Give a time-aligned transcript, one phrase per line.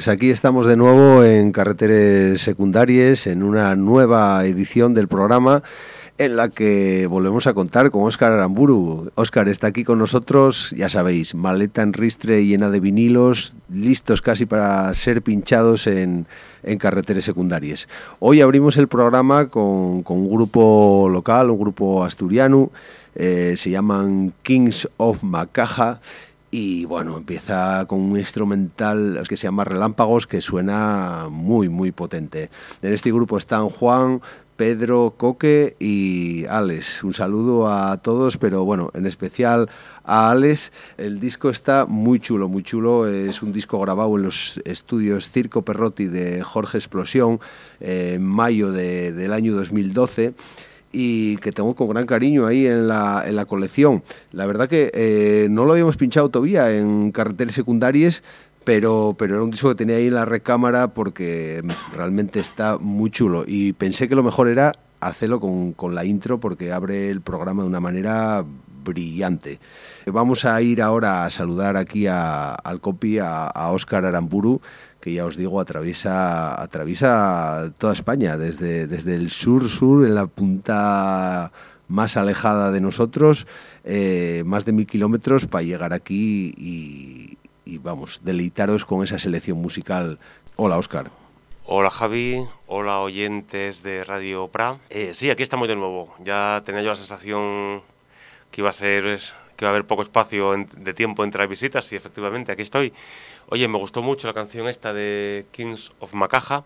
[0.00, 5.62] pues aquí estamos de nuevo en Carreteres Secundarias, en una nueva edición del programa
[6.16, 9.10] en la que volvemos a contar con Óscar Aramburu.
[9.14, 14.46] Óscar está aquí con nosotros, ya sabéis, maleta en ristre llena de vinilos, listos casi
[14.46, 16.26] para ser pinchados en,
[16.62, 17.86] en carreteras secundarias.
[18.20, 22.70] Hoy abrimos el programa con, con un grupo local, un grupo asturiano,
[23.16, 26.00] eh, se llaman Kings of Macaja
[26.50, 32.50] y bueno, empieza con un instrumental que se llama Relámpagos que suena muy muy potente.
[32.82, 34.20] En este grupo están Juan,
[34.56, 37.04] Pedro, Coque y Alex.
[37.04, 39.70] Un saludo a todos, pero bueno, en especial
[40.04, 40.72] a Alex.
[40.98, 43.06] El disco está muy chulo, muy chulo.
[43.06, 47.40] Es un disco grabado en los estudios Circo Perrotti de Jorge Explosión
[47.80, 50.34] en mayo de, del año 2012
[50.92, 54.02] y que tengo con gran cariño ahí en la, en la colección.
[54.32, 58.22] La verdad que eh, no lo habíamos pinchado todavía en carreteras secundarias,
[58.64, 61.62] pero, pero era un disco que tenía ahí en la recámara porque
[61.94, 66.40] realmente está muy chulo y pensé que lo mejor era hacerlo con, con la intro
[66.40, 68.44] porque abre el programa de una manera
[68.82, 69.58] brillante.
[70.06, 74.60] Vamos a ir ahora a saludar aquí a, al copy, a, a Óscar Aramburu,
[75.00, 81.52] que ya os digo atraviesa, atraviesa toda España, desde, desde el sur-sur, en la punta
[81.88, 83.46] más alejada de nosotros,
[83.84, 87.38] eh, más de mil kilómetros para llegar aquí y,
[87.78, 90.18] vamos, deleitaros con esa selección musical.
[90.56, 91.10] Hola, Óscar.
[91.64, 94.78] Hola Javi, hola oyentes de Radio Pra.
[94.90, 96.14] Eh, sí, aquí estamos de nuevo.
[96.24, 97.82] Ya tenía yo la sensación
[98.50, 99.20] que iba a ser
[99.60, 102.94] que va a haber poco espacio de tiempo entre las visitas y efectivamente aquí estoy.
[103.52, 106.64] Oye, me gustó mucho la canción esta de Kings of Macaja.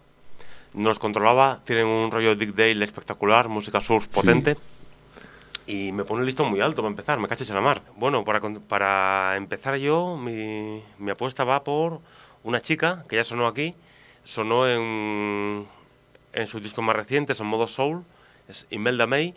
[0.74, 4.54] No los controlaba, tienen un rollo Dick Dale espectacular, música surf potente.
[4.54, 5.88] Sí.
[5.88, 7.80] Y me pone el listón muy alto para empezar, me caches en la mar.
[7.96, 12.00] Bueno, para, para empezar yo, mi, mi apuesta va por
[12.42, 13.74] una chica que ya sonó aquí,
[14.24, 15.66] sonó en,
[16.34, 18.04] en sus discos más recientes, en modo soul,
[18.46, 19.34] es Imelda May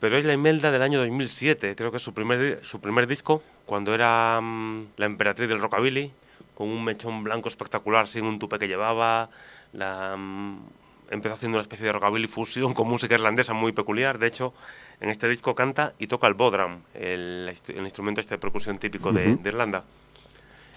[0.00, 3.42] pero es la Imelda del año 2007, creo que es su primer, su primer disco,
[3.66, 6.12] cuando era um, la emperatriz del rockabilly,
[6.58, 9.30] con un mechón blanco espectacular sin un tupe que llevaba,
[9.72, 10.58] la, um,
[11.08, 14.52] empezó haciendo una especie de rockabilly fusión con música irlandesa muy peculiar, de hecho,
[15.00, 19.12] en este disco canta y toca el bodram, el, el instrumento este de percusión típico
[19.12, 19.40] de, uh -huh.
[19.40, 19.84] de Irlanda.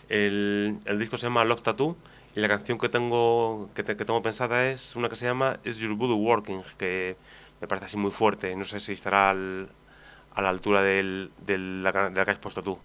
[0.07, 1.97] El, el, disco se llama Love Tattoo
[2.35, 5.57] y la canción que tengo, que, te, que tengo pensada es una que se llama
[5.63, 7.15] Is Your Voodoo Working, que
[7.59, 8.55] me parece así muy fuerte.
[8.55, 9.67] No sé si estará al,
[10.35, 12.77] a la altura del, del, de, la, de la que has puesto tú.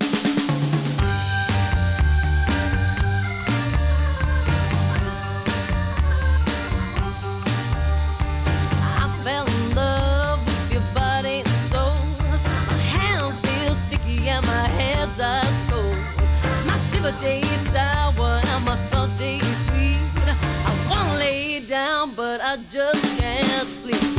[22.69, 24.16] Just can't sleep.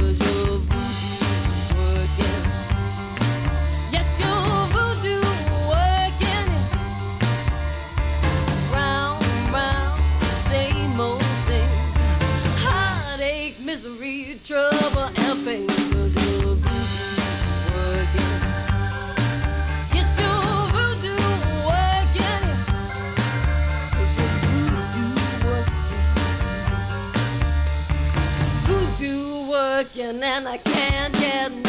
[30.37, 31.66] And I can't get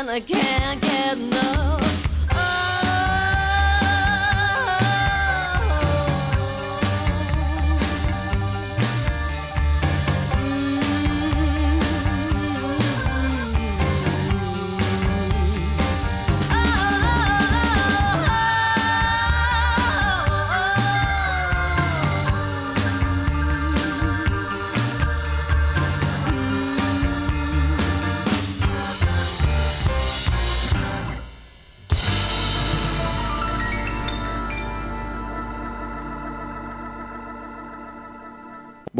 [0.00, 0.30] enough.
[0.30, 0.89] working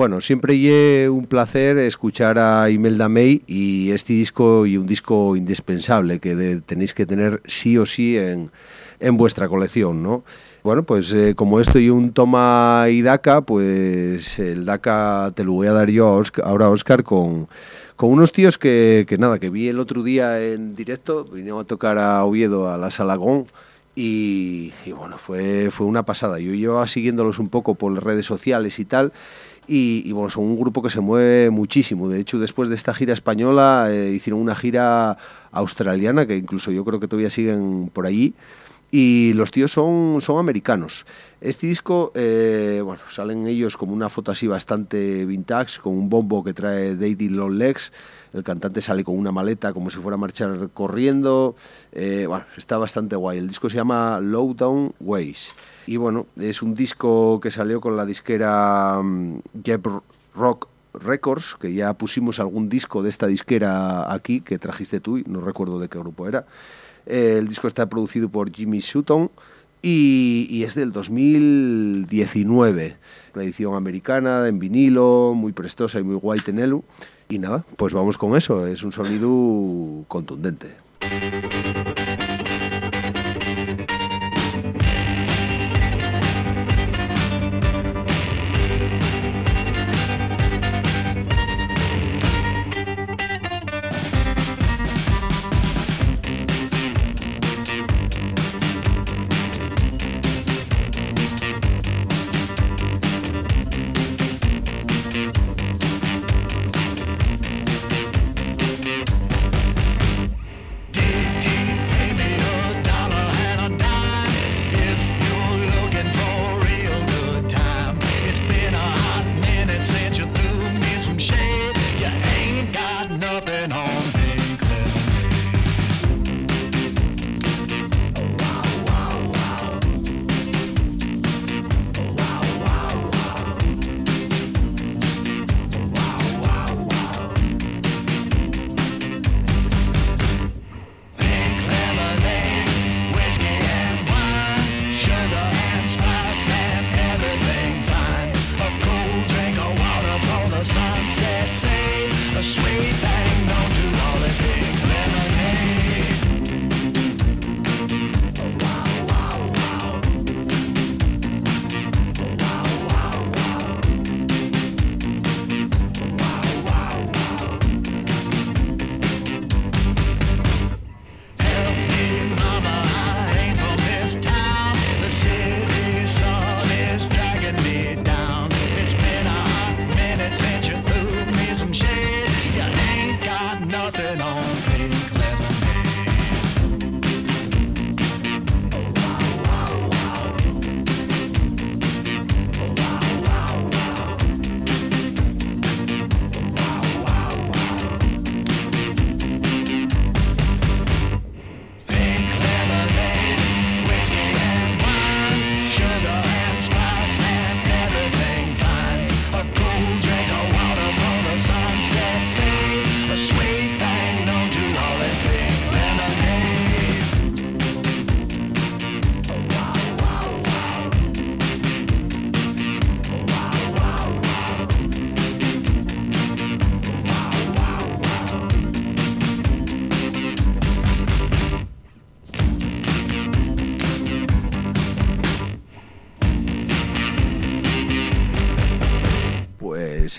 [0.01, 0.55] Bueno, siempre
[1.03, 6.63] es un placer escuchar a Imelda May y este disco y un disco indispensable que
[6.65, 8.51] tenéis que tener sí o sí en,
[8.99, 10.25] en vuestra colección, ¿no?
[10.63, 15.53] Bueno, pues eh, como esto y un toma y DACA, pues el DACA te lo
[15.53, 17.47] voy a dar yo ahora a Oscar con,
[17.95, 21.65] con unos tíos que, que nada, que vi el otro día en directo, vinieron a
[21.65, 23.45] tocar a Oviedo, a la Salagón,
[24.03, 26.39] y, bueno, fue, fue una pasada.
[26.39, 29.13] Yo llevaba siguiéndolos un poco por redes sociales y tal,
[29.71, 32.09] y, y, bueno, son un grupo que se mueve muchísimo.
[32.09, 35.17] De hecho, después de esta gira española, eh, hicieron una gira
[35.53, 38.35] australiana, que incluso yo creo que todavía siguen por allí.
[38.91, 41.07] Y los tíos son, son americanos.
[41.41, 46.43] Este disco, eh, bueno, salen ellos como una foto así bastante vintage, con un bombo
[46.43, 47.93] que trae Daddy Long Legs.
[48.35, 51.55] El cantante sale con una maleta como si fuera a marchar corriendo.
[51.93, 53.39] Eh, bueno, está bastante guay.
[53.39, 55.53] El disco se llama Low Down Ways.
[55.87, 59.89] Y bueno, es un disco que salió con la disquera mm, Jeb
[60.35, 65.25] Rock Records, que ya pusimos algún disco de esta disquera aquí, que trajiste tú, y
[65.25, 66.47] no recuerdo de qué grupo era.
[67.07, 69.31] Eh, el disco está producido por Jimmy Sutton
[69.83, 72.97] y, es del 2019.
[73.35, 76.85] La edición americana, en vinilo, muy prestosa y muy guay tenelu.
[77.29, 80.90] Y nada, pues vamos con eso, es un sonido contundente.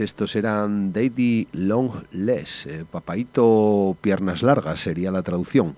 [0.02, 5.76] Estos eran Daddy Long Legs, eh, papaito piernas largas sería la traducción.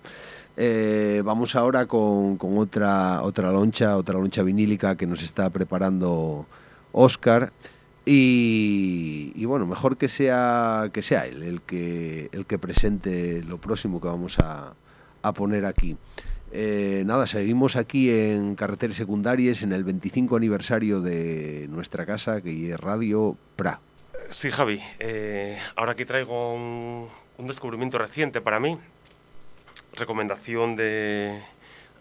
[0.57, 6.47] Eh, vamos ahora con, otra, otra loncha, otra loncha vinílica que nos está preparando
[6.91, 7.51] Oscar.
[8.05, 14.01] Y bueno, mejor que sea que sea él el que el que presente lo próximo
[14.01, 14.73] que vamos a,
[15.21, 15.97] a poner aquí.
[16.55, 22.71] Eh, nada, seguimos aquí en Carreteras Secundarias en el 25 aniversario de nuestra casa, que
[22.71, 23.79] es Radio Pra.
[24.31, 24.81] Sí, Javi.
[24.99, 28.77] Eh, ahora aquí traigo un, un descubrimiento reciente para mí.
[29.93, 31.43] Recomendación de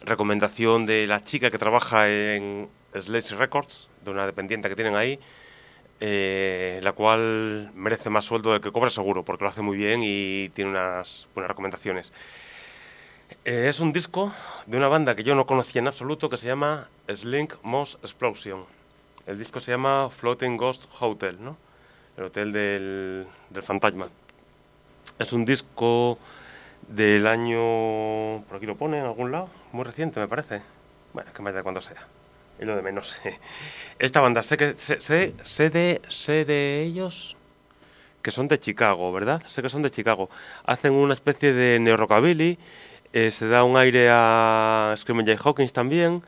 [0.05, 5.21] recomendación de la chica que trabaja en Sledge Records, de una dependiente que tienen ahí,
[6.01, 10.01] eh, la cual merece más sueldo del que cobra seguro, porque lo hace muy bien
[10.03, 12.13] y tiene unas buenas recomendaciones.
[13.45, 14.33] Eh, es un disco
[14.67, 18.65] de una banda que yo no conocía en absoluto que se llama Slink Moss Explosion.
[19.27, 21.57] El disco se llama Floating Ghost Hotel, ¿no?
[22.17, 24.07] El hotel del, del fantasma.
[25.19, 26.19] Es un disco
[26.89, 30.63] del año, por aquí lo pone en algún lado, muy reciente me parece.
[31.13, 32.07] Bueno, que me da cuando sea.
[32.59, 33.17] Y lo de menos.
[33.99, 37.37] Esta banda, sé que sé, sé de, sé de ellos
[38.23, 39.43] que son de Chicago, ¿verdad?
[39.47, 40.31] Sé que son de Chicago.
[40.65, 42.59] Hacen una especie de neo-rockabilly,
[43.13, 46.23] eh, se da un aire a Screaming Jay Hawkins también.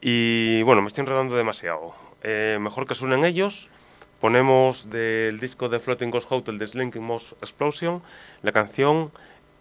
[0.00, 1.94] Y bueno, me estoy enredando demasiado.
[2.22, 3.70] Eh, mejor que suenen ellos.
[4.20, 8.02] Ponemos del disco de Floating Ghost Hotel de Slinking Moss Explosion
[8.42, 9.12] la canción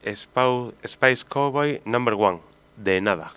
[0.04, 2.40] Space Cowboy Number One,
[2.76, 3.32] de nada.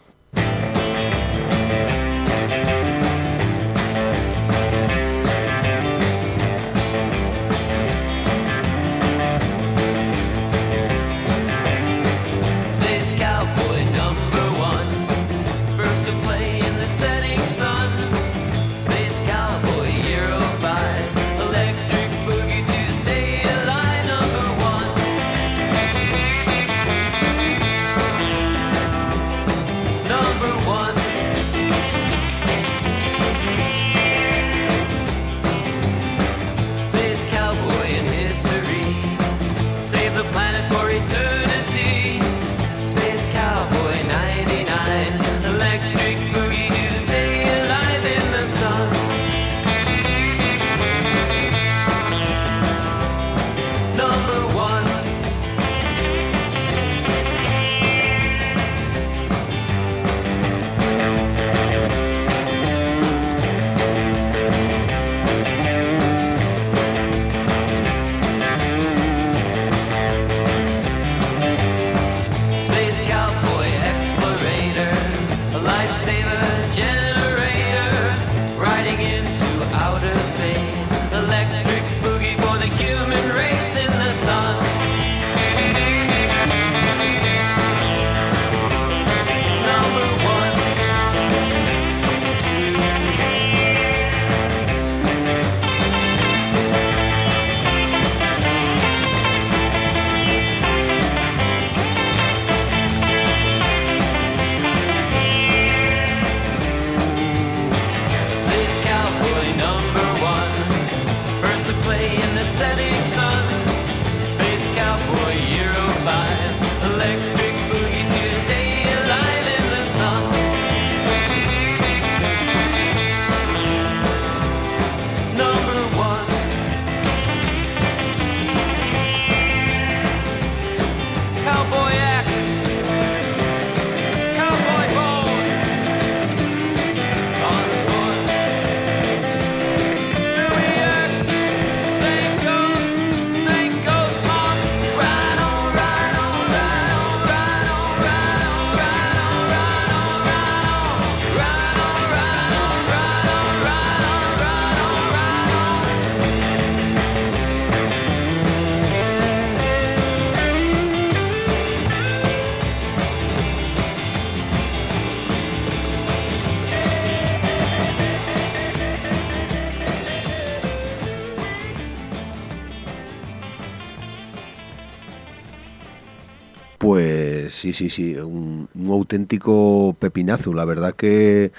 [177.63, 181.53] Sí, sí, sí, un, auténtico pepinazo, la verdad que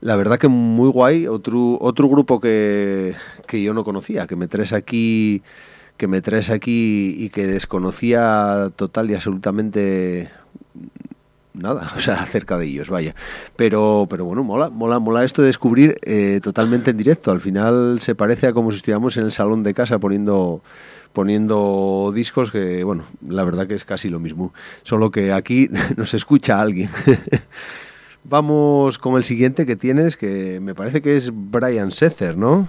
[0.00, 3.14] la verdad que muy guay, otro otro grupo que,
[3.46, 5.42] que yo no conocía, que me traes aquí
[5.96, 10.30] que me traes aquí y que desconocía total y absolutamente
[11.54, 13.14] nada, o sea, acerca de ellos, vaya.
[13.56, 17.30] Pero, pero bueno, mola, mola, mola esto de descubrir eh, totalmente en directo.
[17.30, 20.60] Al final se parece a como si estuviéramos en el salón de casa poniendo
[21.16, 24.52] poniendo discos que, bueno, la verdad que es casi lo mismo.
[24.82, 26.90] Solo que aquí nos escucha alguien.
[28.24, 32.68] Vamos con el siguiente que tienes, que me parece que es Brian Setzer, ¿no?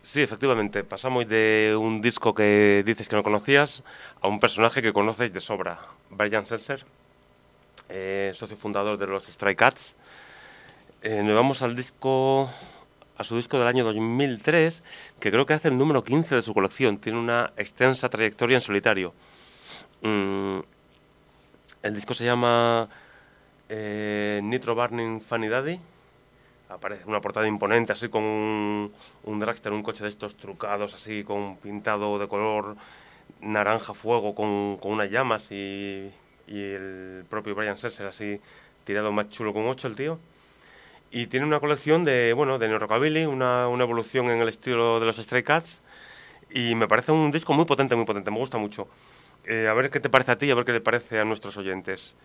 [0.00, 0.84] Sí, efectivamente.
[0.84, 3.82] Pasamos de un disco que dices que no conocías
[4.20, 5.80] a un personaje que conoces de sobra.
[6.08, 6.84] Brian Seltzer,
[7.88, 9.96] eh, socio fundador de los Stray Cats.
[11.02, 12.48] Eh, nos vamos al disco,
[13.20, 14.82] a su disco del año 2003,
[15.20, 16.96] que creo que hace el número 15 de su colección.
[16.96, 19.12] Tiene una extensa trayectoria en solitario.
[20.00, 20.60] Mm,
[21.82, 22.88] el disco se llama
[23.68, 25.78] eh, Nitro Burning Funny Daddy.
[26.70, 28.92] Aparece una portada imponente, así con un,
[29.24, 32.76] un dragster, un coche de estos trucados, así con pintado de color
[33.42, 36.10] naranja fuego con, con unas llamas y,
[36.48, 38.40] el propio Brian Setzer así
[38.84, 40.18] tirado más chulo con 8 el tío.
[41.10, 45.06] Y tiene una colección de, bueno, de rockabilly, una, una evolución en el estilo de
[45.06, 45.80] los Stray Cats.
[46.50, 48.88] Y me parece un disco muy potente, muy potente, me gusta mucho.
[49.44, 51.56] Eh, a ver qué te parece a ti, a ver qué le parece a nuestros
[51.56, 52.16] oyentes.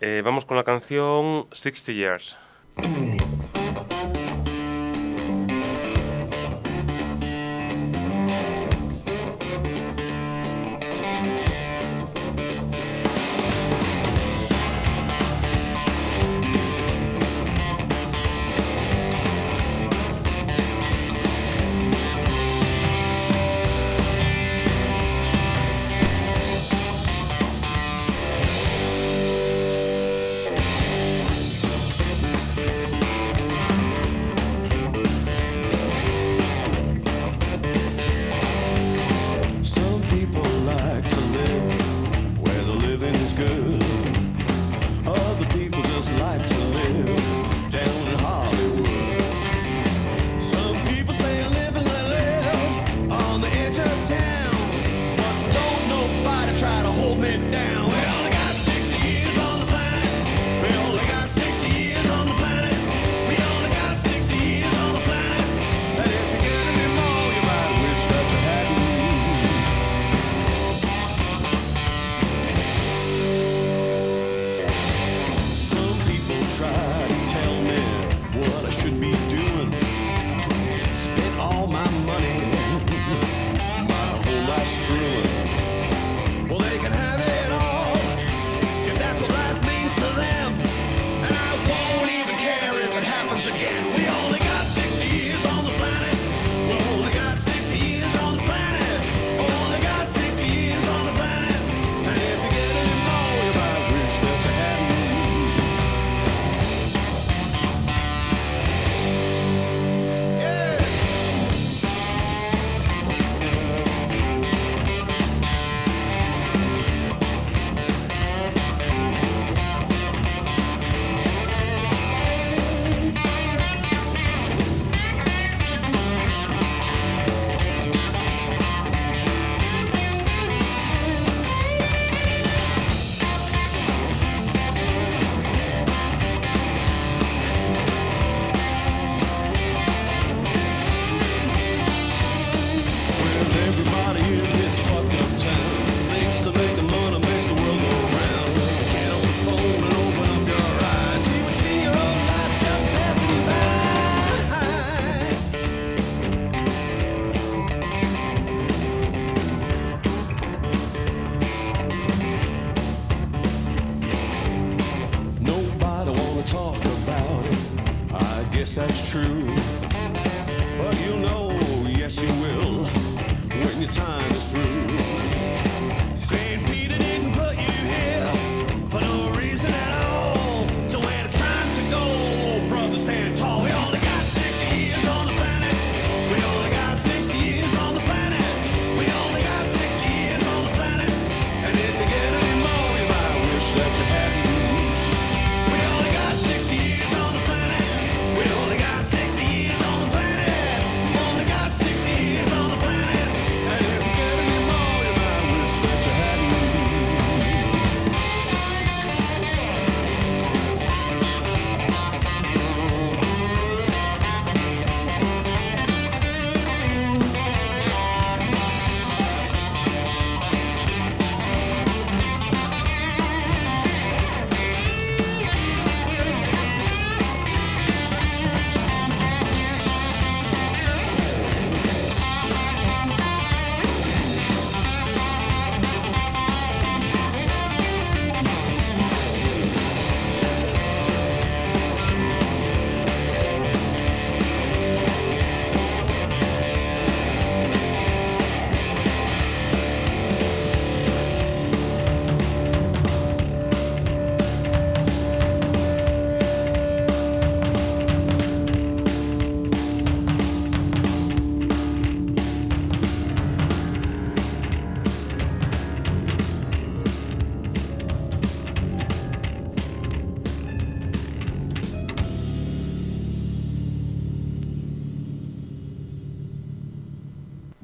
[0.00, 2.36] Eh, vamos con la canción 60 Years.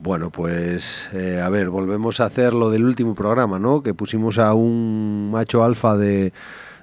[0.07, 3.83] Bueno, pues eh, a ver, volvemos a hacer lo del último programa, ¿no?
[3.83, 6.33] Que pusimos a un macho alfa de,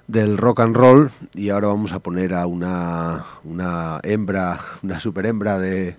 [0.10, 5.26] del rock and roll y ahora vamos a poner a una, una hembra, una super
[5.26, 5.96] hembra de,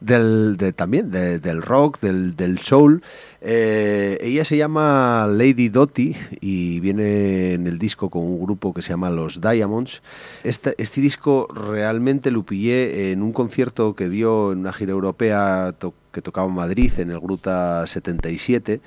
[0.00, 3.00] del, de, también de- del rock, del, del soul.
[3.42, 8.82] Eh, ella se llama Lady Dottie y viene en el disco con un grupo que
[8.82, 10.02] se llama Los Diamonds.
[10.42, 15.72] Este, este disco realmente lo pillé en un concierto que dio en una gira europea
[16.16, 18.80] que tocaba en Madrid en el Gruta 77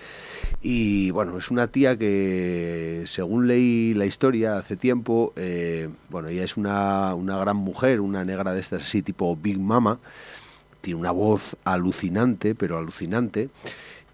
[0.63, 6.43] y bueno, es una tía que según leí la historia hace tiempo, eh, bueno, ella
[6.43, 9.99] es una, una gran mujer, una negra de estas así tipo Big Mama,
[10.81, 13.49] tiene una voz alucinante, pero alucinante.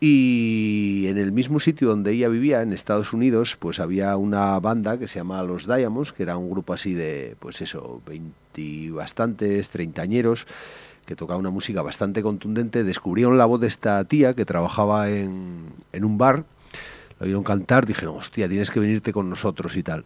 [0.02, 5.00] Y en el mismo sitio donde ella vivía, en Estados Unidos, pues había una banda
[5.00, 8.90] que se llama Los Diamonds, que era un grupo así de, pues eso, 20 y
[8.90, 10.48] bastantes, treintañeros,
[11.06, 12.84] que tocaba una música bastante contundente.
[12.84, 16.46] Descubrieron la voz de esta tía que trabajaba en, en un bar,
[17.20, 20.06] la vieron cantar, dijeron, hostia, tienes que venirte con nosotros y tal.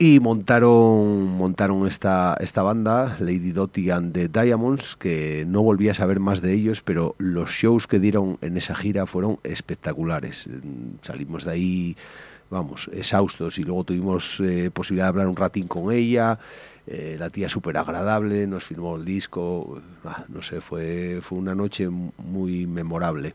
[0.00, 5.94] Y montaron, montaron esta, esta banda, Lady Dottie and the Diamonds, que no volví a
[5.94, 10.46] saber más de ellos, pero los shows que dieron en esa gira fueron espectaculares.
[11.02, 11.96] Salimos de ahí,
[12.50, 16.38] vamos, exhaustos y luego tuvimos eh, posibilidad de hablar un ratín con ella.
[16.90, 21.54] eh, la tía súper agradable, nos filmó el disco, ah, no sé, fue, fue una
[21.54, 23.34] noche muy memorable.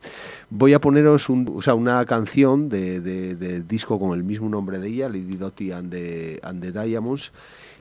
[0.49, 4.87] Voy a poneros o sea, una canción de, de- disco con el mismo nombre de
[4.87, 7.31] ella, Lady Dottie and the, and the Diamonds.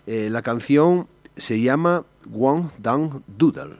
[0.06, 1.06] Eh, la canción
[1.38, 3.76] se llama One Down Doodle.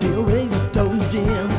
[0.00, 1.53] Your rays don't dim.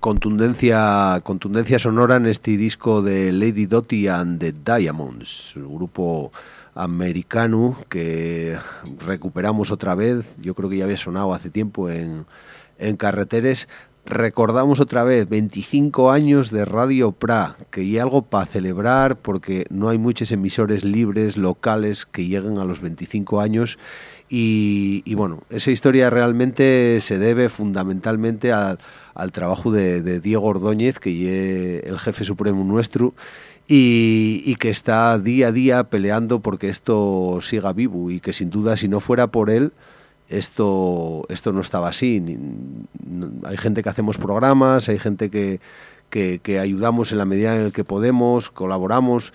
[0.00, 6.30] Contundencia contundencia sonora en este disco de Lady Dottie and the Diamonds, un grupo
[6.74, 8.56] americano que
[9.04, 12.26] recuperamos otra vez, yo creo que ya había sonado hace tiempo en,
[12.78, 13.68] en carreteres.
[14.06, 19.90] Recordamos otra vez 25 años de Radio Pra, que hay algo para celebrar porque no
[19.90, 23.78] hay muchos emisores libres locales que lleguen a los 25 años
[24.30, 28.78] y, y bueno, esa historia realmente se debe fundamentalmente al,
[29.18, 31.10] al trabajo de, de Diego Ordóñez, que
[31.80, 33.14] es el jefe supremo nuestro
[33.66, 38.48] y, y, que está día a día peleando porque esto siga vivo y que sin
[38.48, 39.72] duda si no fuera por él
[40.28, 42.20] esto, esto no estaba así.
[42.20, 45.60] Ni, no, hay gente que hacemos programas, hay gente que,
[46.10, 49.32] que, que, ayudamos en la medida en la que podemos, colaboramos,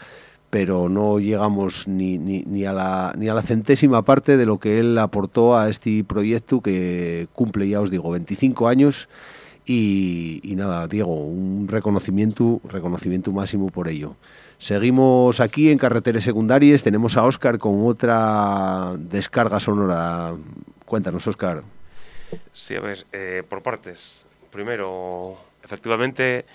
[0.49, 4.59] pero no llegamos ni, ni, ni, a la, ni a la centésima parte de lo
[4.59, 9.09] que él aportó a este proyecto que cumple, ya os digo, 25 años.
[9.65, 14.15] Y, y, nada, Diego, un reconocimiento, reconocimiento máximo por ello.
[14.57, 20.33] Seguimos aquí en Carreteras Secundarias, tenemos a Óscar con otra descarga sonora.
[20.85, 21.63] Cuéntanos, Óscar.
[22.51, 24.25] Sí, a ver, eh, por partes.
[24.51, 26.45] Primero, efectivamente,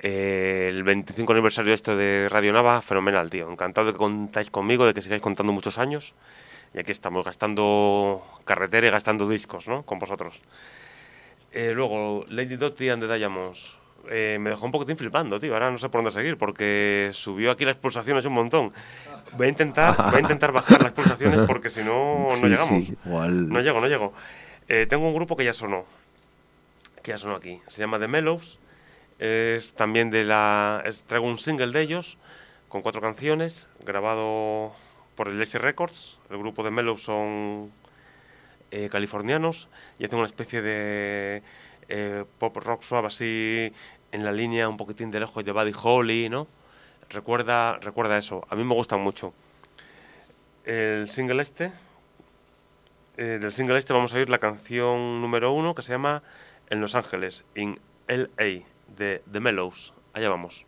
[0.00, 3.50] eh, el 25 aniversario esto de Radio Nava, fenomenal, tío.
[3.50, 6.14] Encantado de que contáis conmigo, de que sigáis contando muchos años.
[6.74, 9.82] Y aquí estamos gastando carretera y gastando discos, ¿no?
[9.84, 10.42] Con vosotros.
[11.54, 13.76] Eh, luego, Lady Dottie and the Diamonds.
[14.10, 15.54] Eh, me dejó un poquitín flipando, tío.
[15.54, 18.72] Ahora no sé por dónde seguir, porque subió aquí las pulsaciones un montón.
[19.36, 22.84] Voy a intentar, voy a intentar bajar las pulsaciones porque si no, no Sí, llegamos.
[22.84, 22.96] sí.
[23.04, 24.12] No llego, no llego.
[24.68, 25.84] Eh, tengo un grupo que ya sonó.
[27.02, 27.60] Que ya sonó aquí.
[27.68, 28.58] Se llama The Mellows.
[29.18, 30.82] Es también de la.
[30.84, 32.18] es- traigo un single de ellos
[32.68, 34.72] con cuatro canciones, grabado
[35.14, 36.18] por el Records.
[36.30, 37.70] El grupo de Mellows son
[38.76, 39.68] eh, californianos
[40.00, 41.44] y hacen una especie de
[41.88, 43.72] eh, pop rock suave así
[44.10, 46.48] en la línea un poquitín de lejos de Buddy Holly, ¿no?
[47.08, 48.44] Recuerda, recuerda eso.
[48.50, 49.32] A mí me gustan mucho.
[50.64, 51.70] El single este,
[53.16, 56.24] eh, del single este vamos a oír la canción número uno que se llama
[56.68, 58.64] En Los Ángeles, in LA,
[58.96, 59.94] de The Mellows.
[60.14, 60.66] Allá vamos.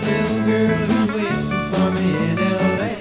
[0.00, 2.92] That little girl who's waiting for me in LA.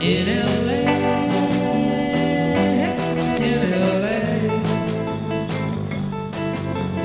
[0.00, 0.26] In
[0.66, 0.82] LA.
[3.48, 3.60] In
[4.02, 4.18] LA.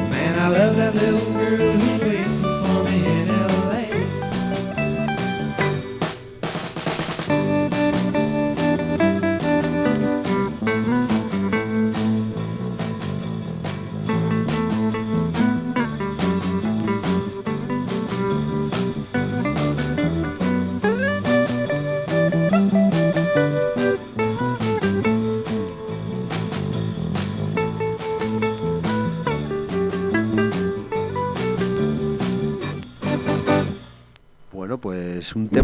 [0.09, 1.28] Man, I love that little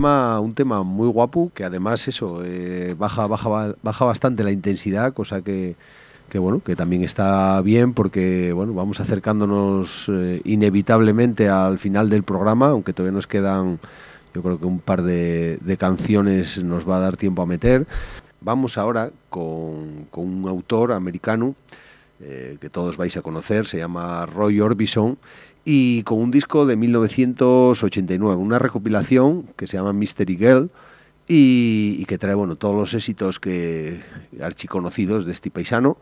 [0.06, 5.42] un tema muy guapo que además eso eh, baja, baja, baja bastante la intensidad, cosa
[5.42, 5.76] que,
[6.34, 12.70] bueno, que también está bien porque bueno, vamos acercándonos eh, inevitablemente al final del programa,
[12.70, 13.80] aunque todavía nos quedan,
[14.34, 17.88] yo creo que un par de, canciones nos va a dar tiempo a meter.
[18.42, 21.56] Vamos ahora con, con un autor americano
[22.22, 25.18] eh, que todos vais a conocer, se llama Roy Orbison
[25.66, 30.70] y con un disco de 1989, una recopilación que se llama Mystery Girl
[31.28, 34.00] y, que trae bueno, todos los éxitos que
[34.40, 35.98] archiconocidos de este paisano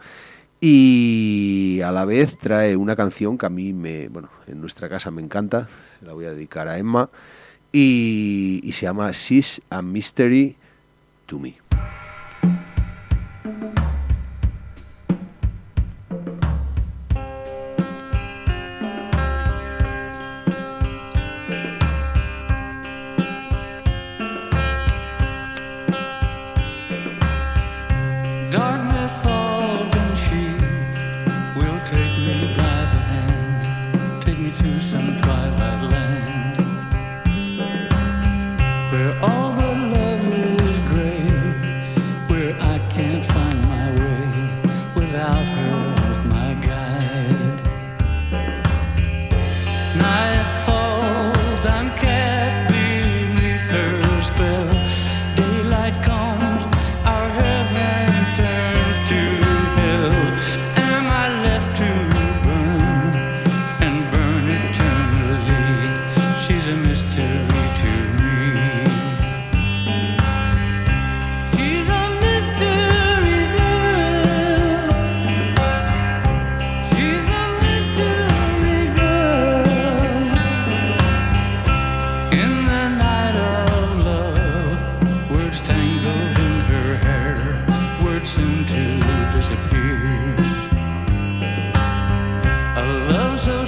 [0.60, 5.12] y a la vez trae una canción que a mí me, bueno, en nuestra casa
[5.12, 5.70] me encanta,
[6.02, 7.10] la voy a dedicar a Emma
[7.72, 10.58] y, y se llama She's a Mystery
[11.26, 11.63] to Me.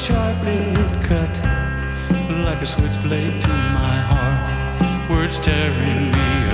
[0.06, 1.36] Sharp it cut
[2.46, 6.45] like a switchblade to my heart, words tearing me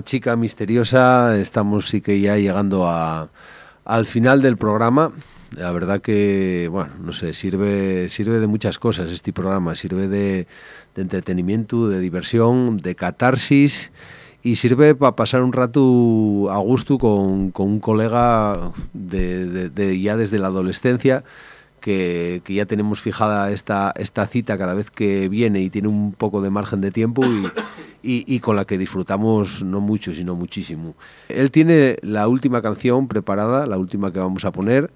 [0.00, 3.28] chica misteriosa estamos sí que ya llegando a,
[3.84, 5.12] al final del programa.
[5.56, 9.74] La verdad que, bueno, no sé, sirve, sirve de muchas cosas este programa.
[9.74, 10.46] Sirve de,
[10.94, 13.90] de entretenimiento, de diversión, de catarsis
[14.42, 20.00] y sirve para pasar un rato a gusto con, con un colega de, de- de
[20.00, 21.22] ya desde la adolescencia
[21.82, 26.14] que, que ya tenemos fijada esta, esta cita cada vez que viene y tiene un
[26.14, 27.46] poco de margen de tiempo y,
[28.02, 30.94] y- y con la que disfrutamos no mucho, sino muchísimo.
[31.28, 34.90] Él tiene la última canción preparada, la última que vamos a poner.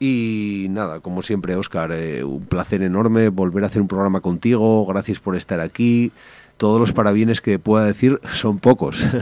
[0.00, 4.84] Y nada, como siempre, Oscar, eh, un placer enorme volver a hacer un programa contigo.
[4.86, 6.10] Gracias por estar aquí.
[6.56, 9.04] Todos los parabienes que pueda decir son pocos.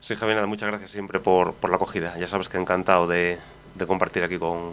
[0.00, 2.14] Sí, Javier, muchas gracias siempre por, por la acogida.
[2.18, 3.38] Ya sabes que encantado de,
[3.74, 4.72] de compartir aquí con,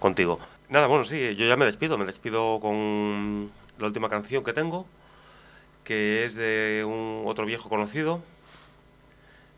[0.00, 0.40] contigo.
[0.68, 1.96] Nada, bueno, sí, yo ya me despido.
[1.96, 4.86] Me despido con la última canción que tengo,
[5.84, 8.20] que es de un otro viejo conocido.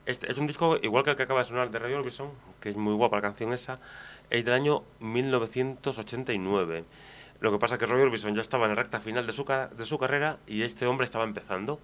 [0.05, 2.29] Este es un disco igual que el que acaba de sonar de Radio Orbison,
[2.61, 3.79] que es muy guapa la canción esa.
[4.29, 6.85] Es del año 1989.
[7.41, 9.45] Lo que pasa es que Roy Orbison ya estaba en la recta final de su,
[9.45, 11.81] de su carrera y este hombre estaba empezando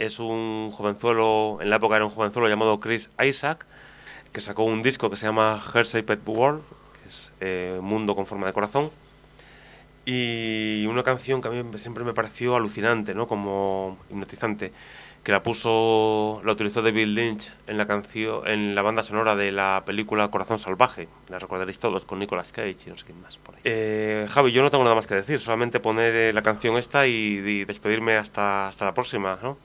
[0.00, 3.66] es un jovenzuelo, en la época era un jovenzuelo llamado Chris Isaac,
[4.32, 6.62] que sacó un disco que se llama Her Shaped World,
[7.10, 8.90] es eh, Mundo con forma de corazón,
[10.06, 13.28] y una canción que a mí siempre me pareció alucinante, ¿no?
[13.28, 14.72] Como hipnotizante,
[15.22, 19.52] que la puso, la utilizó David Lynch en la canción, en la banda sonora de
[19.52, 23.36] la película Corazón Salvaje, la recordaréis todos, con Nicolas Cage y no sé quién más
[23.36, 23.60] por ahí.
[23.64, 27.06] Eh, Javi, yo no tengo nada más que decir, solamente poner eh, la canción esta
[27.06, 29.58] y, y despedirme hasta, hasta la próxima, ¿no?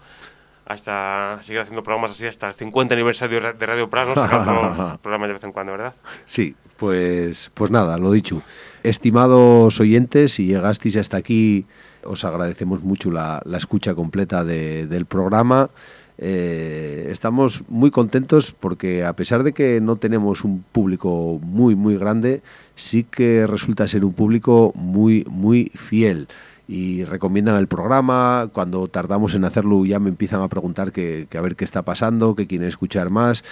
[0.66, 5.34] Hasta seguir haciendo programas así hasta el 50 aniversario de Radio Prado, sacamos programas de
[5.34, 5.94] vez en cuando, ¿verdad?
[6.26, 8.42] Sí, pues, pues nada, lo dicho.
[8.82, 11.66] Estimados oyentes, si llegasteis hasta aquí,
[12.04, 15.70] os agradecemos mucho la, la escucha completa de- del programa.
[16.18, 21.98] Eh, estamos muy contentos porque a pesar de que no tenemos un público muy, muy
[21.98, 22.42] grande,
[22.76, 26.28] sí que resulta ser un público muy, muy fiel
[26.68, 28.50] y recomiendan el programa.
[28.54, 32.36] Cuando tardamos en hacerlo ya me empiezan a preguntar que, a ver qué está pasando,
[32.36, 33.44] que quieren escuchar más.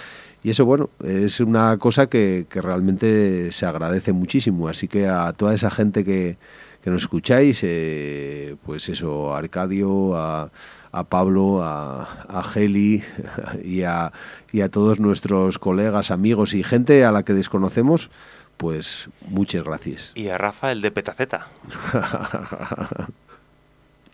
[0.42, 4.68] Y eso, bueno, es una cosa que, que realmente se agradece muchísimo.
[4.68, 6.36] Así que a toda esa gente que,
[6.82, 10.50] que nos escucháis, eh, pues eso, a Arcadio, a,
[10.92, 13.02] a Pablo, a, a Geli
[13.64, 14.12] y a,
[14.52, 18.10] y a todos nuestros colegas, amigos y gente a la que desconocemos,
[18.56, 20.12] pues muchas gracias.
[20.14, 21.48] Y a Rafa, el de Petaceta.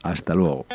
[0.03, 0.66] Hasta luego.